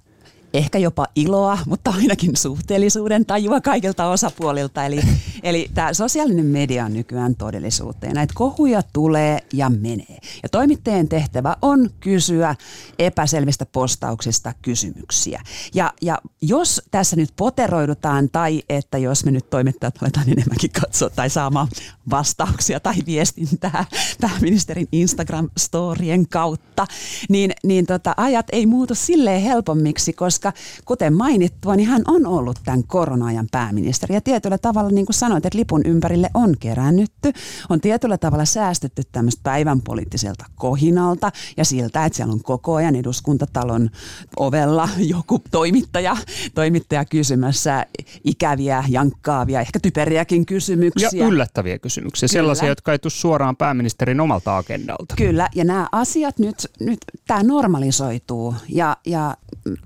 [0.53, 4.85] ehkä jopa iloa, mutta ainakin suhteellisuuden tajua kaikilta osapuolilta.
[4.85, 5.01] Eli,
[5.43, 8.13] eli tämä sosiaalinen media on nykyään todellisuuteen.
[8.13, 10.17] Näitä kohuja tulee ja menee.
[10.43, 12.55] Ja toimittajien tehtävä on kysyä
[12.99, 15.41] epäselvistä postauksista kysymyksiä.
[15.73, 21.09] Ja, ja jos tässä nyt poteroidutaan tai että jos me nyt toimittajat aletaan enemmänkin katsoa
[21.09, 21.67] tai saamaan
[22.09, 23.85] vastauksia tai viestintää
[24.21, 26.87] pääministerin Instagram-storien kautta,
[27.29, 32.25] niin, niin tota, ajat ei muutu silleen helpommiksi, koska koska kuten mainittua, niin hän on
[32.25, 34.15] ollut tämän korona-ajan pääministeri.
[34.15, 37.33] Ja tietyllä tavalla, niin kuin sanoit, että lipun ympärille on kerännytty,
[37.69, 42.95] on tietyllä tavalla säästetty tämmöistä päivän poliittiselta kohinalta ja siltä, että siellä on koko ajan
[42.95, 43.89] eduskuntatalon
[44.37, 46.17] ovella joku toimittaja,
[46.55, 47.85] toimittaja kysymässä
[48.23, 51.09] ikäviä, jankkaavia, ehkä typeriäkin kysymyksiä.
[51.13, 52.39] Ja yllättäviä kysymyksiä, Kyllä.
[52.41, 55.15] sellaisia, jotka ei tule suoraan pääministerin omalta agendalta.
[55.17, 59.37] Kyllä, ja nämä asiat nyt, nyt tämä normalisoituu ja, ja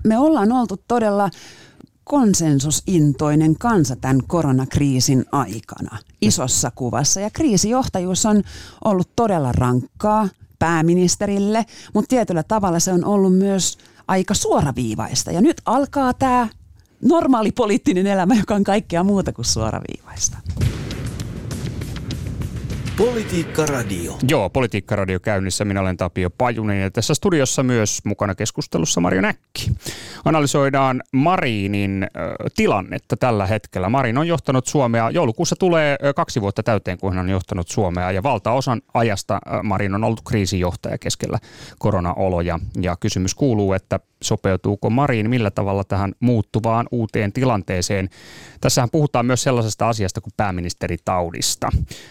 [0.04, 1.30] me ollaan oltu todella
[2.04, 7.20] konsensusintoinen kansa tämän koronakriisin aikana isossa kuvassa.
[7.20, 8.42] Ja kriisijohtajuus on
[8.84, 10.28] ollut todella rankkaa
[10.58, 13.78] pääministerille, mutta tietyllä tavalla se on ollut myös
[14.08, 15.30] aika suoraviivaista.
[15.30, 16.48] Ja nyt alkaa tämä
[17.04, 20.38] normaali poliittinen elämä, joka on kaikkea muuta kuin suoraviivaista.
[22.96, 24.18] Politiikka Radio.
[24.28, 25.64] Joo, Politiikka Radio käynnissä.
[25.64, 29.70] Minä olen Tapio Pajunen ja tässä studiossa myös mukana keskustelussa Marjo Näkki.
[30.24, 32.06] Analysoidaan Marinin
[32.56, 33.88] tilannetta tällä hetkellä.
[33.88, 38.22] Marin on johtanut Suomea, joulukuussa tulee kaksi vuotta täyteen, kun hän on johtanut Suomea ja
[38.22, 41.38] valtaosan ajasta Marin on ollut kriisijohtaja keskellä
[41.78, 42.60] koronaoloja.
[42.80, 48.08] Ja kysymys kuuluu, että sopeutuuko Marin millä tavalla tähän muuttuvaan uuteen tilanteeseen.
[48.60, 51.68] Tässähän puhutaan myös sellaisesta asiasta kuin pääministeritaudista.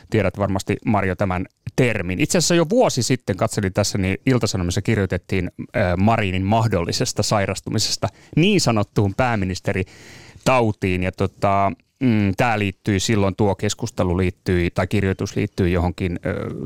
[0.10, 2.20] Tiedät varmasti Marjo tämän termin.
[2.20, 5.52] Itse asiassa jo vuosi sitten, katselin tässä, niin Iltasanomissa kirjoitettiin
[5.98, 11.04] Marinin mahdollisesta sairastumisesta niin sanottuun pääministeritautiin.
[11.04, 16.20] Ja tota, Mm, tämä liittyy silloin, tuo keskustelu liittyy tai kirjoitus liittyy johonkin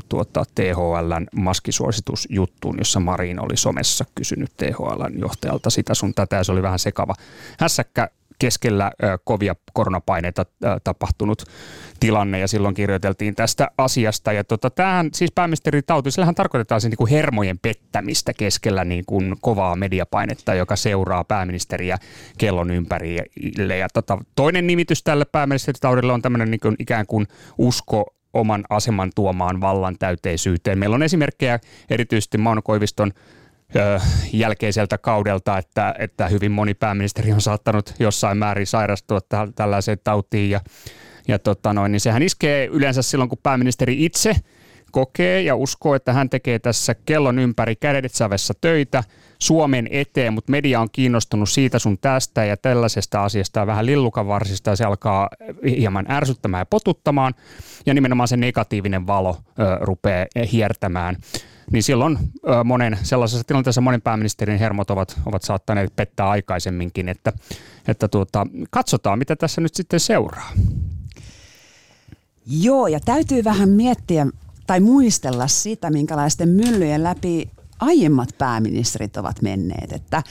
[0.08, 6.52] tuota, THLn maskisuositusjuttuun, jossa Marin oli somessa kysynyt THLn johtajalta sitä sun tätä ja se
[6.52, 7.14] oli vähän sekava
[7.58, 8.92] hässäkkä keskellä
[9.24, 10.46] kovia koronapaineita
[10.84, 11.44] tapahtunut
[12.00, 14.32] tilanne ja silloin kirjoiteltiin tästä asiasta.
[14.32, 19.04] Ja tota, tämähän siis pääministeri tauti, sillähän tarkoitetaan siis niin kuin hermojen pettämistä keskellä niin
[19.06, 21.96] kuin kovaa mediapainetta, joka seuraa pääministeriä
[22.38, 23.76] kellon ympärille.
[23.78, 27.26] Ja tota, toinen nimitys tälle pääministeritaudelle on tämmöinen niin kuin ikään kuin
[27.58, 30.78] usko oman aseman tuomaan vallan täyteisyyteen.
[30.78, 31.58] Meillä on esimerkkejä
[31.90, 33.12] erityisesti Mauno Koiviston
[34.32, 39.20] jälkeiseltä kaudelta, että, että hyvin moni pääministeri on saattanut jossain määrin sairastua
[39.54, 40.60] tällaiseen tautiin ja,
[41.28, 44.36] ja tota noin, niin sehän iskee yleensä silloin, kun pääministeri itse
[44.90, 49.04] kokee ja uskoo, että hän tekee tässä kellon ympäri kädet savessa töitä
[49.38, 54.76] Suomen eteen, mutta media on kiinnostunut siitä sun tästä ja tällaisesta asiasta vähän lillukavarsista ja
[54.76, 55.28] se alkaa
[55.64, 57.34] hieman ärsyttämään ja potuttamaan
[57.86, 61.16] ja nimenomaan se negatiivinen valo ö, rupeaa hiertämään
[61.72, 62.18] niin silloin
[62.64, 67.32] monen sellaisessa tilanteessa monen pääministerin hermot ovat, ovat saattaneet pettää aikaisemminkin, että,
[67.88, 70.52] että tuota, katsotaan mitä tässä nyt sitten seuraa.
[72.46, 74.26] Joo, ja täytyy vähän miettiä
[74.66, 79.92] tai muistella sitä, minkälaisten myllyjen läpi aiemmat pääministerit ovat menneet.
[79.92, 80.22] Että,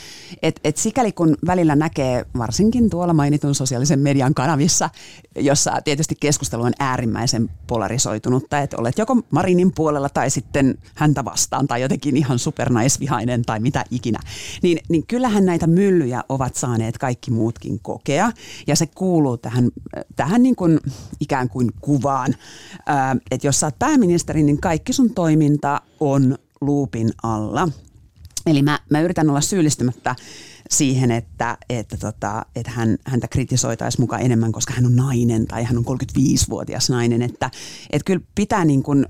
[0.41, 4.89] et, et sikäli kun välillä näkee, varsinkin tuolla mainitun sosiaalisen median kanavissa,
[5.35, 11.67] jossa tietysti keskustelu on äärimmäisen polarisoitunutta, että olet joko Marinin puolella tai sitten häntä vastaan
[11.67, 14.19] tai jotenkin ihan supernaisvihainen tai mitä ikinä,
[14.61, 18.31] niin, niin kyllähän näitä myllyjä ovat saaneet kaikki muutkin kokea
[18.67, 19.69] ja se kuuluu tähän,
[20.15, 20.79] tähän niin kuin
[21.19, 22.35] ikään kuin kuvaan,
[23.31, 27.69] että jos sä oot pääministeri, niin kaikki sun toiminta on luupin alla.
[28.45, 30.15] Eli mä, mä yritän olla syyllistymättä
[30.69, 35.63] siihen, että, että, tota, että hän, häntä kritisoitaisiin mukaan enemmän, koska hän on nainen tai
[35.63, 37.21] hän on 35-vuotias nainen.
[37.21, 37.51] Että,
[37.89, 39.05] että kyllä pitää niin kuin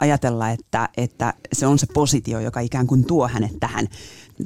[0.00, 3.88] ajatella, että, että se on se positio, joka ikään kuin tuo hänet tähän,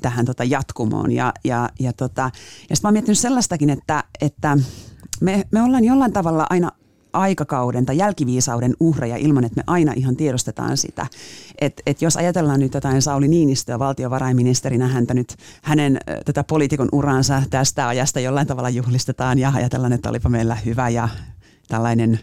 [0.02, 1.12] tähän tota jatkumoon.
[1.12, 2.22] Ja, ja, ja, tota,
[2.70, 4.58] ja sitten mä oon miettinyt sellaistakin, että, että
[5.20, 6.72] me, me ollaan jollain tavalla aina
[7.12, 11.06] aikakauden tai jälkiviisauden uhreja ilman, että me aina ihan tiedostetaan sitä.
[11.60, 17.42] Et, et jos ajatellaan nyt jotain Sauli Niinistöä valtiovarainministerinä, häntä nyt, hänen tätä poliitikon uransa
[17.50, 21.08] tästä ajasta jollain tavalla juhlistetaan ja ajatellaan, että olipa meillä hyvä ja
[21.68, 22.20] tällainen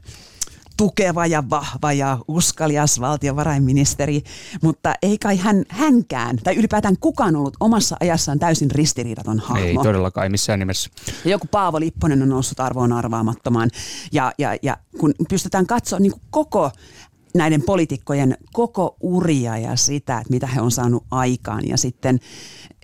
[0.77, 4.23] tukeva ja vahva ja uskalias valtiovarainministeri,
[4.61, 9.65] mutta ei kai hän, hänkään, tai ylipäätään kukaan ollut omassa ajassaan täysin ristiriidaton hahmo.
[9.65, 10.89] Ei todellakaan, ei missään nimessä.
[11.25, 13.69] Ja joku Paavo Lipponen on noussut arvoon arvaamattomaan,
[14.11, 16.71] ja, ja, ja kun pystytään katsoa niin koko
[17.35, 22.19] näiden poliitikkojen koko uria ja sitä, että mitä he on saanut aikaan, ja sitten,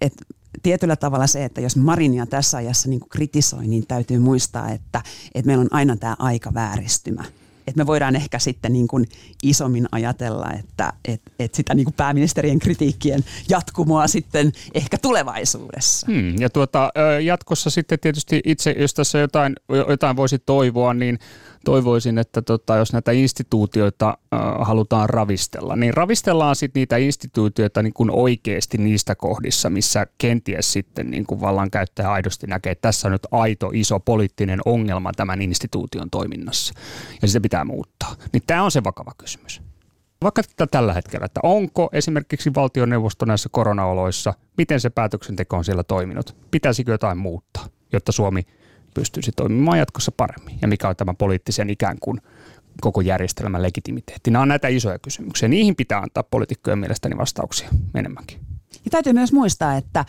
[0.01, 0.25] että
[0.63, 5.01] tietyllä tavalla se, että jos Marinia tässä ajassa niin kritisoi, niin täytyy muistaa, että,
[5.35, 7.23] että meillä on aina tämä aika vääristymä
[7.67, 9.05] että me voidaan ehkä sitten niin kuin
[9.43, 16.07] isommin ajatella, että et, et sitä niin kuin pääministerien kritiikkien jatkumoa sitten ehkä tulevaisuudessa.
[16.11, 16.91] Hmm, ja tuota,
[17.23, 19.55] jatkossa sitten tietysti itse, jos tässä jotain,
[19.89, 21.19] jotain voisi toivoa, niin
[21.65, 27.93] toivoisin, että tota, jos näitä instituutioita äh, halutaan ravistella, niin ravistellaan sitten niitä instituutioita niin
[27.93, 33.11] kuin oikeasti niistä kohdissa, missä kenties sitten niin kuin vallankäyttäjä aidosti näkee, että tässä on
[33.11, 36.73] nyt aito iso poliittinen ongelma tämän instituution toiminnassa
[37.21, 38.15] ja sitä pitää muuttaa.
[38.33, 39.61] Niin tämä on se vakava kysymys.
[40.23, 46.35] Vaikka tällä hetkellä, että onko esimerkiksi valtioneuvosto näissä koronaoloissa, miten se päätöksenteko on siellä toiminut,
[46.51, 48.41] pitäisikö jotain muuttaa, jotta Suomi–
[48.93, 52.21] pystyisi toimimaan jatkossa paremmin ja mikä on tämä poliittisen ikään kuin
[52.81, 54.31] koko järjestelmän legitimiteetti.
[54.31, 55.49] Nämä on näitä isoja kysymyksiä.
[55.49, 58.39] Niihin pitää antaa poliitikkojen mielestäni vastauksia enemmänkin.
[58.85, 60.05] Ja täytyy myös muistaa, että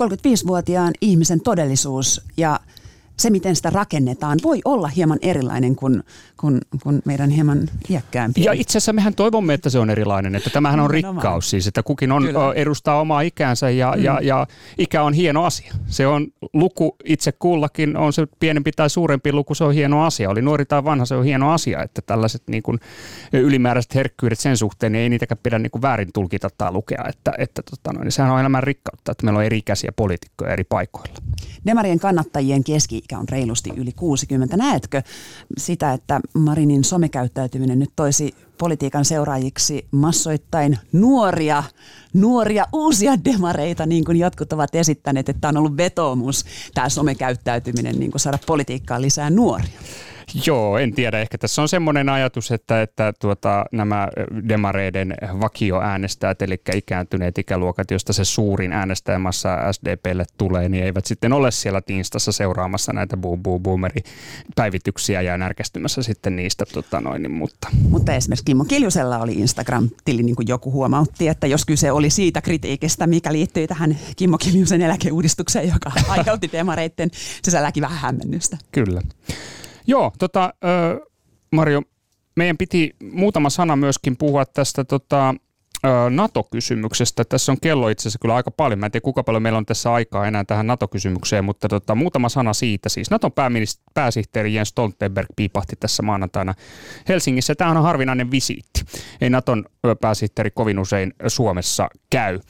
[0.00, 2.60] 35-vuotiaan ihmisen todellisuus ja
[3.20, 6.02] se, miten sitä rakennetaan, voi olla hieman erilainen kuin,
[6.40, 8.44] kuin, kuin meidän hieman iäkkäämpi.
[8.44, 11.82] Ja itse asiassa mehän toivomme, että se on erilainen, että tämähän on rikkaus siis, että
[11.82, 12.52] kukin on, Kyllä.
[12.54, 14.04] edustaa omaa ikäänsä ja, mm.
[14.04, 14.46] ja, ja
[14.78, 15.72] ikä on hieno asia.
[15.86, 20.30] Se on luku itse kullakin, on se pienempi tai suurempi luku, se on hieno asia.
[20.30, 22.78] Oli nuori tai vanha, se on hieno asia, että tällaiset niin kuin
[23.32, 27.32] ylimääräiset herkkyydet sen suhteen, niin ei niitäkään pidä niin kuin väärin tulkita tai lukea, että,
[27.38, 30.64] että tota noin, niin sehän on elämän rikkautta, että meillä on eri ikäisiä poliitikkoja eri
[30.64, 31.14] paikoilla.
[31.66, 34.56] Demarien kannattajien keski ikä on reilusti yli 60.
[34.56, 35.02] Näetkö
[35.58, 41.62] sitä, että Marinin somekäyttäytyminen nyt toisi politiikan seuraajiksi massoittain nuoria,
[42.14, 46.44] nuoria uusia demareita, niin kuin jotkut ovat esittäneet, että on ollut vetoomus
[46.74, 49.80] tämä somekäyttäytyminen, niin kuin saada politiikkaan lisää nuoria?
[50.46, 51.20] Joo, en tiedä.
[51.20, 54.08] Ehkä tässä on semmoinen ajatus, että, että tuota, nämä
[54.48, 61.50] demareiden vakioäänestäjät, eli ikääntyneet ikäluokat, josta se suurin äänestäjämassa SDPlle tulee, niin eivät sitten ole
[61.50, 64.00] siellä Tiinstassa seuraamassa näitä boom boom boomeri
[64.56, 66.64] päivityksiä ja närkästymässä sitten niistä.
[66.72, 67.68] Tota noin, niin, mutta.
[67.88, 72.42] mutta esimerkiksi Kimmo Kiljusella oli Instagram-tili, niin kuin joku huomautti, että jos kyse oli siitä
[72.42, 77.10] kritiikistä, mikä liittyy tähän Kimmo Kiljusen eläkeuudistukseen, joka aiheutti demareiden
[77.42, 78.58] sisälläkin vähän hämmennystä.
[78.72, 79.02] Kyllä.
[79.86, 81.08] Joo, tota, äh,
[81.52, 81.82] Mario,
[82.36, 85.34] meidän piti muutama sana myöskin puhua tästä tota,
[86.10, 87.24] NATO-kysymyksestä.
[87.24, 88.78] Tässä on kello itse asiassa kyllä aika paljon.
[88.78, 92.28] Mä en tiedä, kuinka paljon meillä on tässä aikaa enää tähän NATO-kysymykseen, mutta tota, muutama
[92.28, 92.88] sana siitä.
[92.88, 93.32] Siis Naton
[93.94, 96.54] pääsihteeri Jens Stoltenberg piipahti tässä maanantaina
[97.08, 97.54] Helsingissä.
[97.54, 98.84] Tämä on harvinainen visiitti.
[99.20, 99.64] Ei Naton
[100.00, 102.40] pääsihteeri kovin usein Suomessa käy.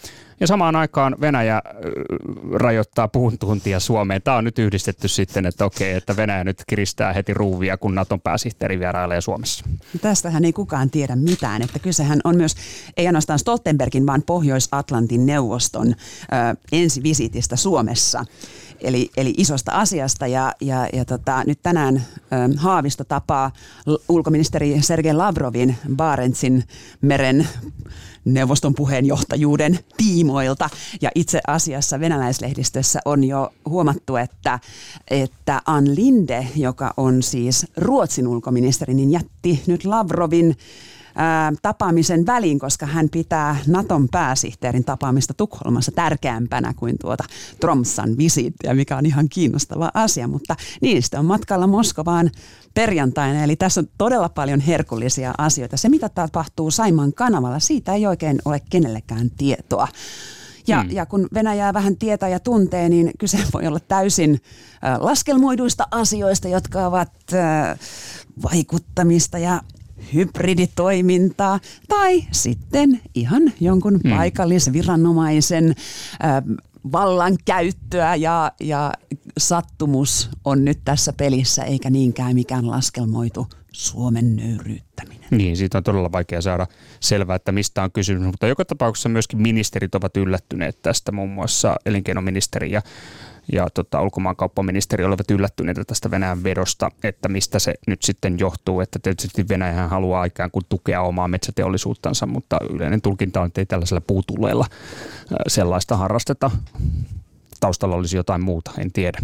[0.40, 1.62] Ja samaan aikaan Venäjä
[2.52, 4.22] rajoittaa puun tuntia Suomeen.
[4.22, 8.20] Tämä on nyt yhdistetty sitten, että okei, että Venäjä nyt kiristää heti ruuvia, kun Naton
[8.20, 9.64] pääsihteeri vierailee Suomessa.
[10.00, 11.62] Tästähän ei kukaan tiedä mitään.
[11.62, 12.54] Että kysehän on myös,
[12.96, 15.94] ei ainoastaan Stoltenbergin, vaan Pohjois-Atlantin neuvoston ö,
[16.72, 18.24] ensivisiitistä Suomessa
[18.80, 20.26] eli, eli isosta asiasta.
[20.26, 22.00] Ja, ja, ja tota, nyt tänään ö,
[22.56, 23.50] Haavisto tapaa
[24.08, 26.64] ulkoministeri Sergei Lavrovin Barentsin
[27.00, 27.48] meren
[28.24, 30.70] neuvoston puheenjohtajuuden tiimoilta.
[31.00, 34.58] Ja itse asiassa venäläislehdistössä on jo huomattu, että,
[35.10, 40.56] että Ann Linde, joka on siis Ruotsin ulkoministeri, niin jätti nyt Lavrovin
[41.20, 47.24] ää, tapaamisen väliin, koska hän pitää Naton pääsihteerin tapaamista Tukholmassa tärkeämpänä kuin tuota
[47.60, 50.28] Tromsan visiittiä, mikä on ihan kiinnostava asia.
[50.28, 52.30] Mutta niistä on matkalla Moskovaan
[52.74, 55.76] perjantaina, eli tässä on todella paljon herkullisia asioita.
[55.76, 59.88] Se, mitä tapahtuu Saimaan kanavalla, siitä ei oikein ole kenellekään tietoa.
[60.66, 60.90] Ja, hmm.
[60.90, 64.40] ja kun Venäjää vähän tietää ja tuntee, niin kyse voi olla täysin
[64.98, 67.12] laskelmoiduista asioista, jotka ovat
[68.42, 69.60] vaikuttamista ja
[70.14, 74.16] hybriditoimintaa tai sitten ihan jonkun hmm.
[74.16, 75.74] paikallisviranomaisen
[76.24, 76.42] äh,
[76.92, 78.92] vallankäyttöä ja, ja
[79.38, 85.28] sattumus on nyt tässä pelissä, eikä niinkään mikään laskelmoitu Suomen nöyryyttäminen.
[85.30, 86.66] Niin, siitä on todella vaikea saada
[87.00, 91.76] selvää, että mistä on kysymys, mutta joka tapauksessa myöskin ministerit ovat yllättyneet tästä, muun muassa
[91.86, 92.82] elinkeinoministeri ja
[93.52, 98.98] ja tota, ulkomaankauppaministeri olivat yllättyneitä tästä Venäjän vedosta, että mistä se nyt sitten johtuu, että
[98.98, 104.00] tietysti Venäjä haluaa ikään kuin tukea omaa metsäteollisuuttansa, mutta yleinen tulkinta on, että ei tällaisella
[104.06, 104.66] puutulleella
[105.48, 106.50] sellaista harrasteta.
[107.60, 109.18] Taustalla olisi jotain muuta, en tiedä.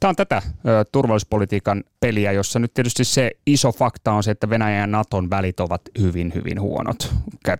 [0.00, 4.50] Tämä on tätä ö, turvallisuuspolitiikan peliä, jossa nyt tietysti se iso fakta on se, että
[4.50, 7.14] Venäjän ja Naton välit ovat hyvin, hyvin huonot.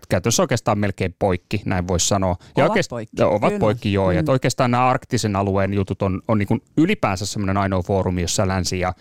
[0.09, 2.35] Käytössä oikeastaan melkein poikki, näin voisi sanoa.
[2.57, 3.23] Ja ovat poikki.
[3.23, 3.59] Ovat Kyllä.
[3.59, 4.11] poikki, joo.
[4.11, 4.15] Mm.
[4.15, 8.47] Ja oikeastaan nämä arktisen alueen jutut on, on niin kuin ylipäänsä semmoinen ainoa foorumi, jossa
[8.47, 8.93] länsi ja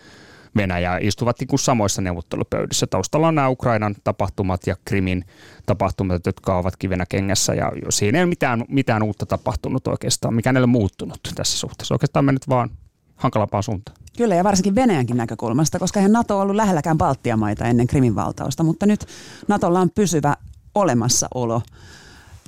[0.56, 2.86] Venäjä istuvat niin kuin samoissa neuvottelupöydissä.
[2.86, 5.24] Taustalla on nämä Ukrainan tapahtumat ja Krimin
[5.66, 10.50] tapahtumat, jotka ovat kivenä kengässä ja siinä ei ole mitään, mitään uutta tapahtunut oikeastaan, mikä
[10.50, 11.94] ei ole muuttunut tässä suhteessa.
[11.94, 12.70] Oikeastaan mennyt vaan
[13.20, 13.96] hankalampaan suuntaan.
[14.16, 18.62] Kyllä, ja varsinkin Venäjänkin näkökulmasta, koska eihän NATO ollut lähelläkään Baltian maita ennen Krimin valtausta,
[18.62, 19.06] mutta nyt
[19.48, 20.36] NATOlla on pysyvä
[20.74, 21.62] olemassaolo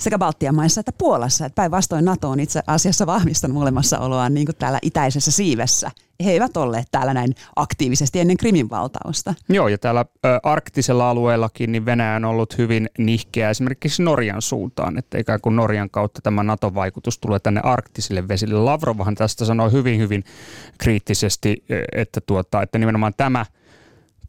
[0.03, 1.47] sekä Baltian maissa että Puolassa.
[1.47, 5.91] Että päinvastoin NATO on itse asiassa vahvistanut olemassaoloaan niin täällä itäisessä siivessä.
[6.25, 9.35] He eivät olleet täällä näin aktiivisesti ennen Krimin valtausta.
[9.49, 14.99] Joo, ja täällä ä, arktisella alueellakin niin Venäjä on ollut hyvin nihkeä esimerkiksi Norjan suuntaan,
[14.99, 18.55] että ikään kuin Norjan kautta tämä NATO-vaikutus tulee tänne arktisille vesille.
[18.55, 20.25] Lavrovahan tästä sanoi hyvin, hyvin
[20.79, 23.47] kriittisesti, että, tuota, että nimenomaan tämä–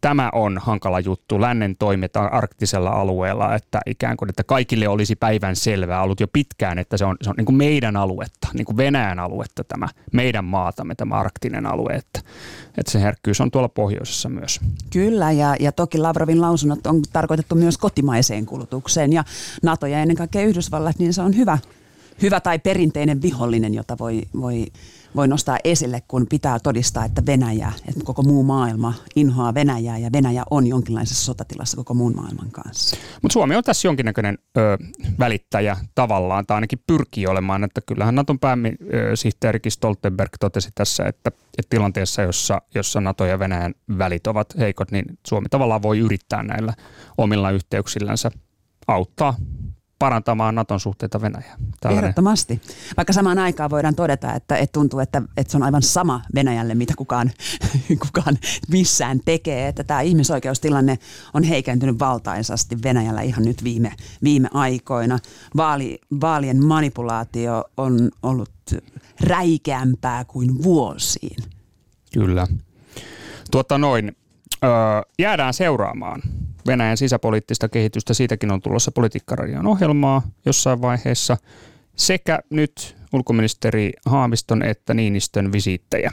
[0.03, 5.55] tämä on hankala juttu, lännen toimet arktisella alueella, että ikään kuin, että kaikille olisi päivän
[5.55, 8.77] selvää ollut jo pitkään, että se on, se on niin kuin meidän aluetta, niin kuin
[8.77, 12.19] Venäjän aluetta tämä, meidän maatamme tämä arktinen alue, että,
[12.77, 14.59] että se herkkyys on tuolla pohjoisessa myös.
[14.89, 19.23] Kyllä, ja, ja toki Lavrovin lausunnot on tarkoitettu myös kotimaiseen kulutukseen, ja
[19.63, 21.57] NATO ja ennen kaikkea Yhdysvallat, niin se on hyvä,
[22.21, 24.65] hyvä tai perinteinen vihollinen, jota voi, voi
[25.15, 30.09] voi nostaa esille, kun pitää todistaa, että Venäjä, että koko muu maailma inhoaa Venäjää ja
[30.13, 32.97] Venäjä on jonkinlaisessa sotatilassa koko muun maailman kanssa.
[33.21, 34.77] Mutta Suomi on tässä jonkinnäköinen ö,
[35.19, 41.69] välittäjä tavallaan, tai ainakin pyrkii olemaan, että kyllähän Naton pääsihteerikin Stoltenberg totesi tässä, että, että
[41.69, 46.73] tilanteessa, jossa, jossa Nato ja Venäjän välit ovat heikot, niin Suomi tavallaan voi yrittää näillä
[47.17, 48.31] omilla yhteyksillänsä
[48.87, 49.35] auttaa
[50.03, 51.59] parantamaan Naton suhteita Venäjään.
[51.79, 52.03] Tällainen.
[52.03, 52.61] Ehdottomasti.
[52.97, 56.75] Vaikka samaan aikaan voidaan todeta, että, että tuntuu, että, että se on aivan sama Venäjälle,
[56.75, 57.31] mitä kukaan,
[58.05, 58.37] kukaan
[58.71, 59.67] missään tekee.
[59.67, 60.99] Että tämä ihmisoikeustilanne
[61.33, 63.91] on heikentynyt valtaisasti Venäjällä ihan nyt viime,
[64.23, 65.19] viime aikoina.
[65.57, 68.51] Vaali, vaalien manipulaatio on ollut
[69.21, 71.43] räikeämpää kuin vuosiin.
[72.13, 72.47] Kyllä.
[73.51, 74.15] Tuota noin,
[74.63, 74.71] öö,
[75.19, 76.21] jäädään seuraamaan
[76.67, 78.13] Venäjän sisäpoliittista kehitystä.
[78.13, 81.37] Siitäkin on tulossa politiikkaradion ohjelmaa jossain vaiheessa.
[81.95, 86.11] Sekä nyt ulkoministeri Haaviston että Niinistön visiittejä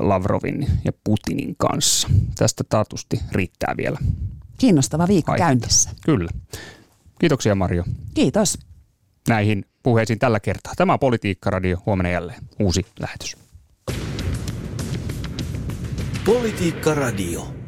[0.00, 2.08] Lavrovin ja Putinin kanssa.
[2.38, 3.98] Tästä taatusti riittää vielä.
[4.58, 5.46] Kiinnostava viikko aihetta.
[5.46, 5.90] käynnissä.
[6.04, 6.30] Kyllä.
[7.20, 7.84] Kiitoksia Marjo.
[8.14, 8.58] Kiitos.
[9.28, 10.72] Näihin puheisiin tällä kertaa.
[10.76, 11.78] Tämä on Politiikka-radio.
[11.86, 13.36] Huomenna jälleen uusi lähetys.
[16.24, 17.61] Politiikka-radio.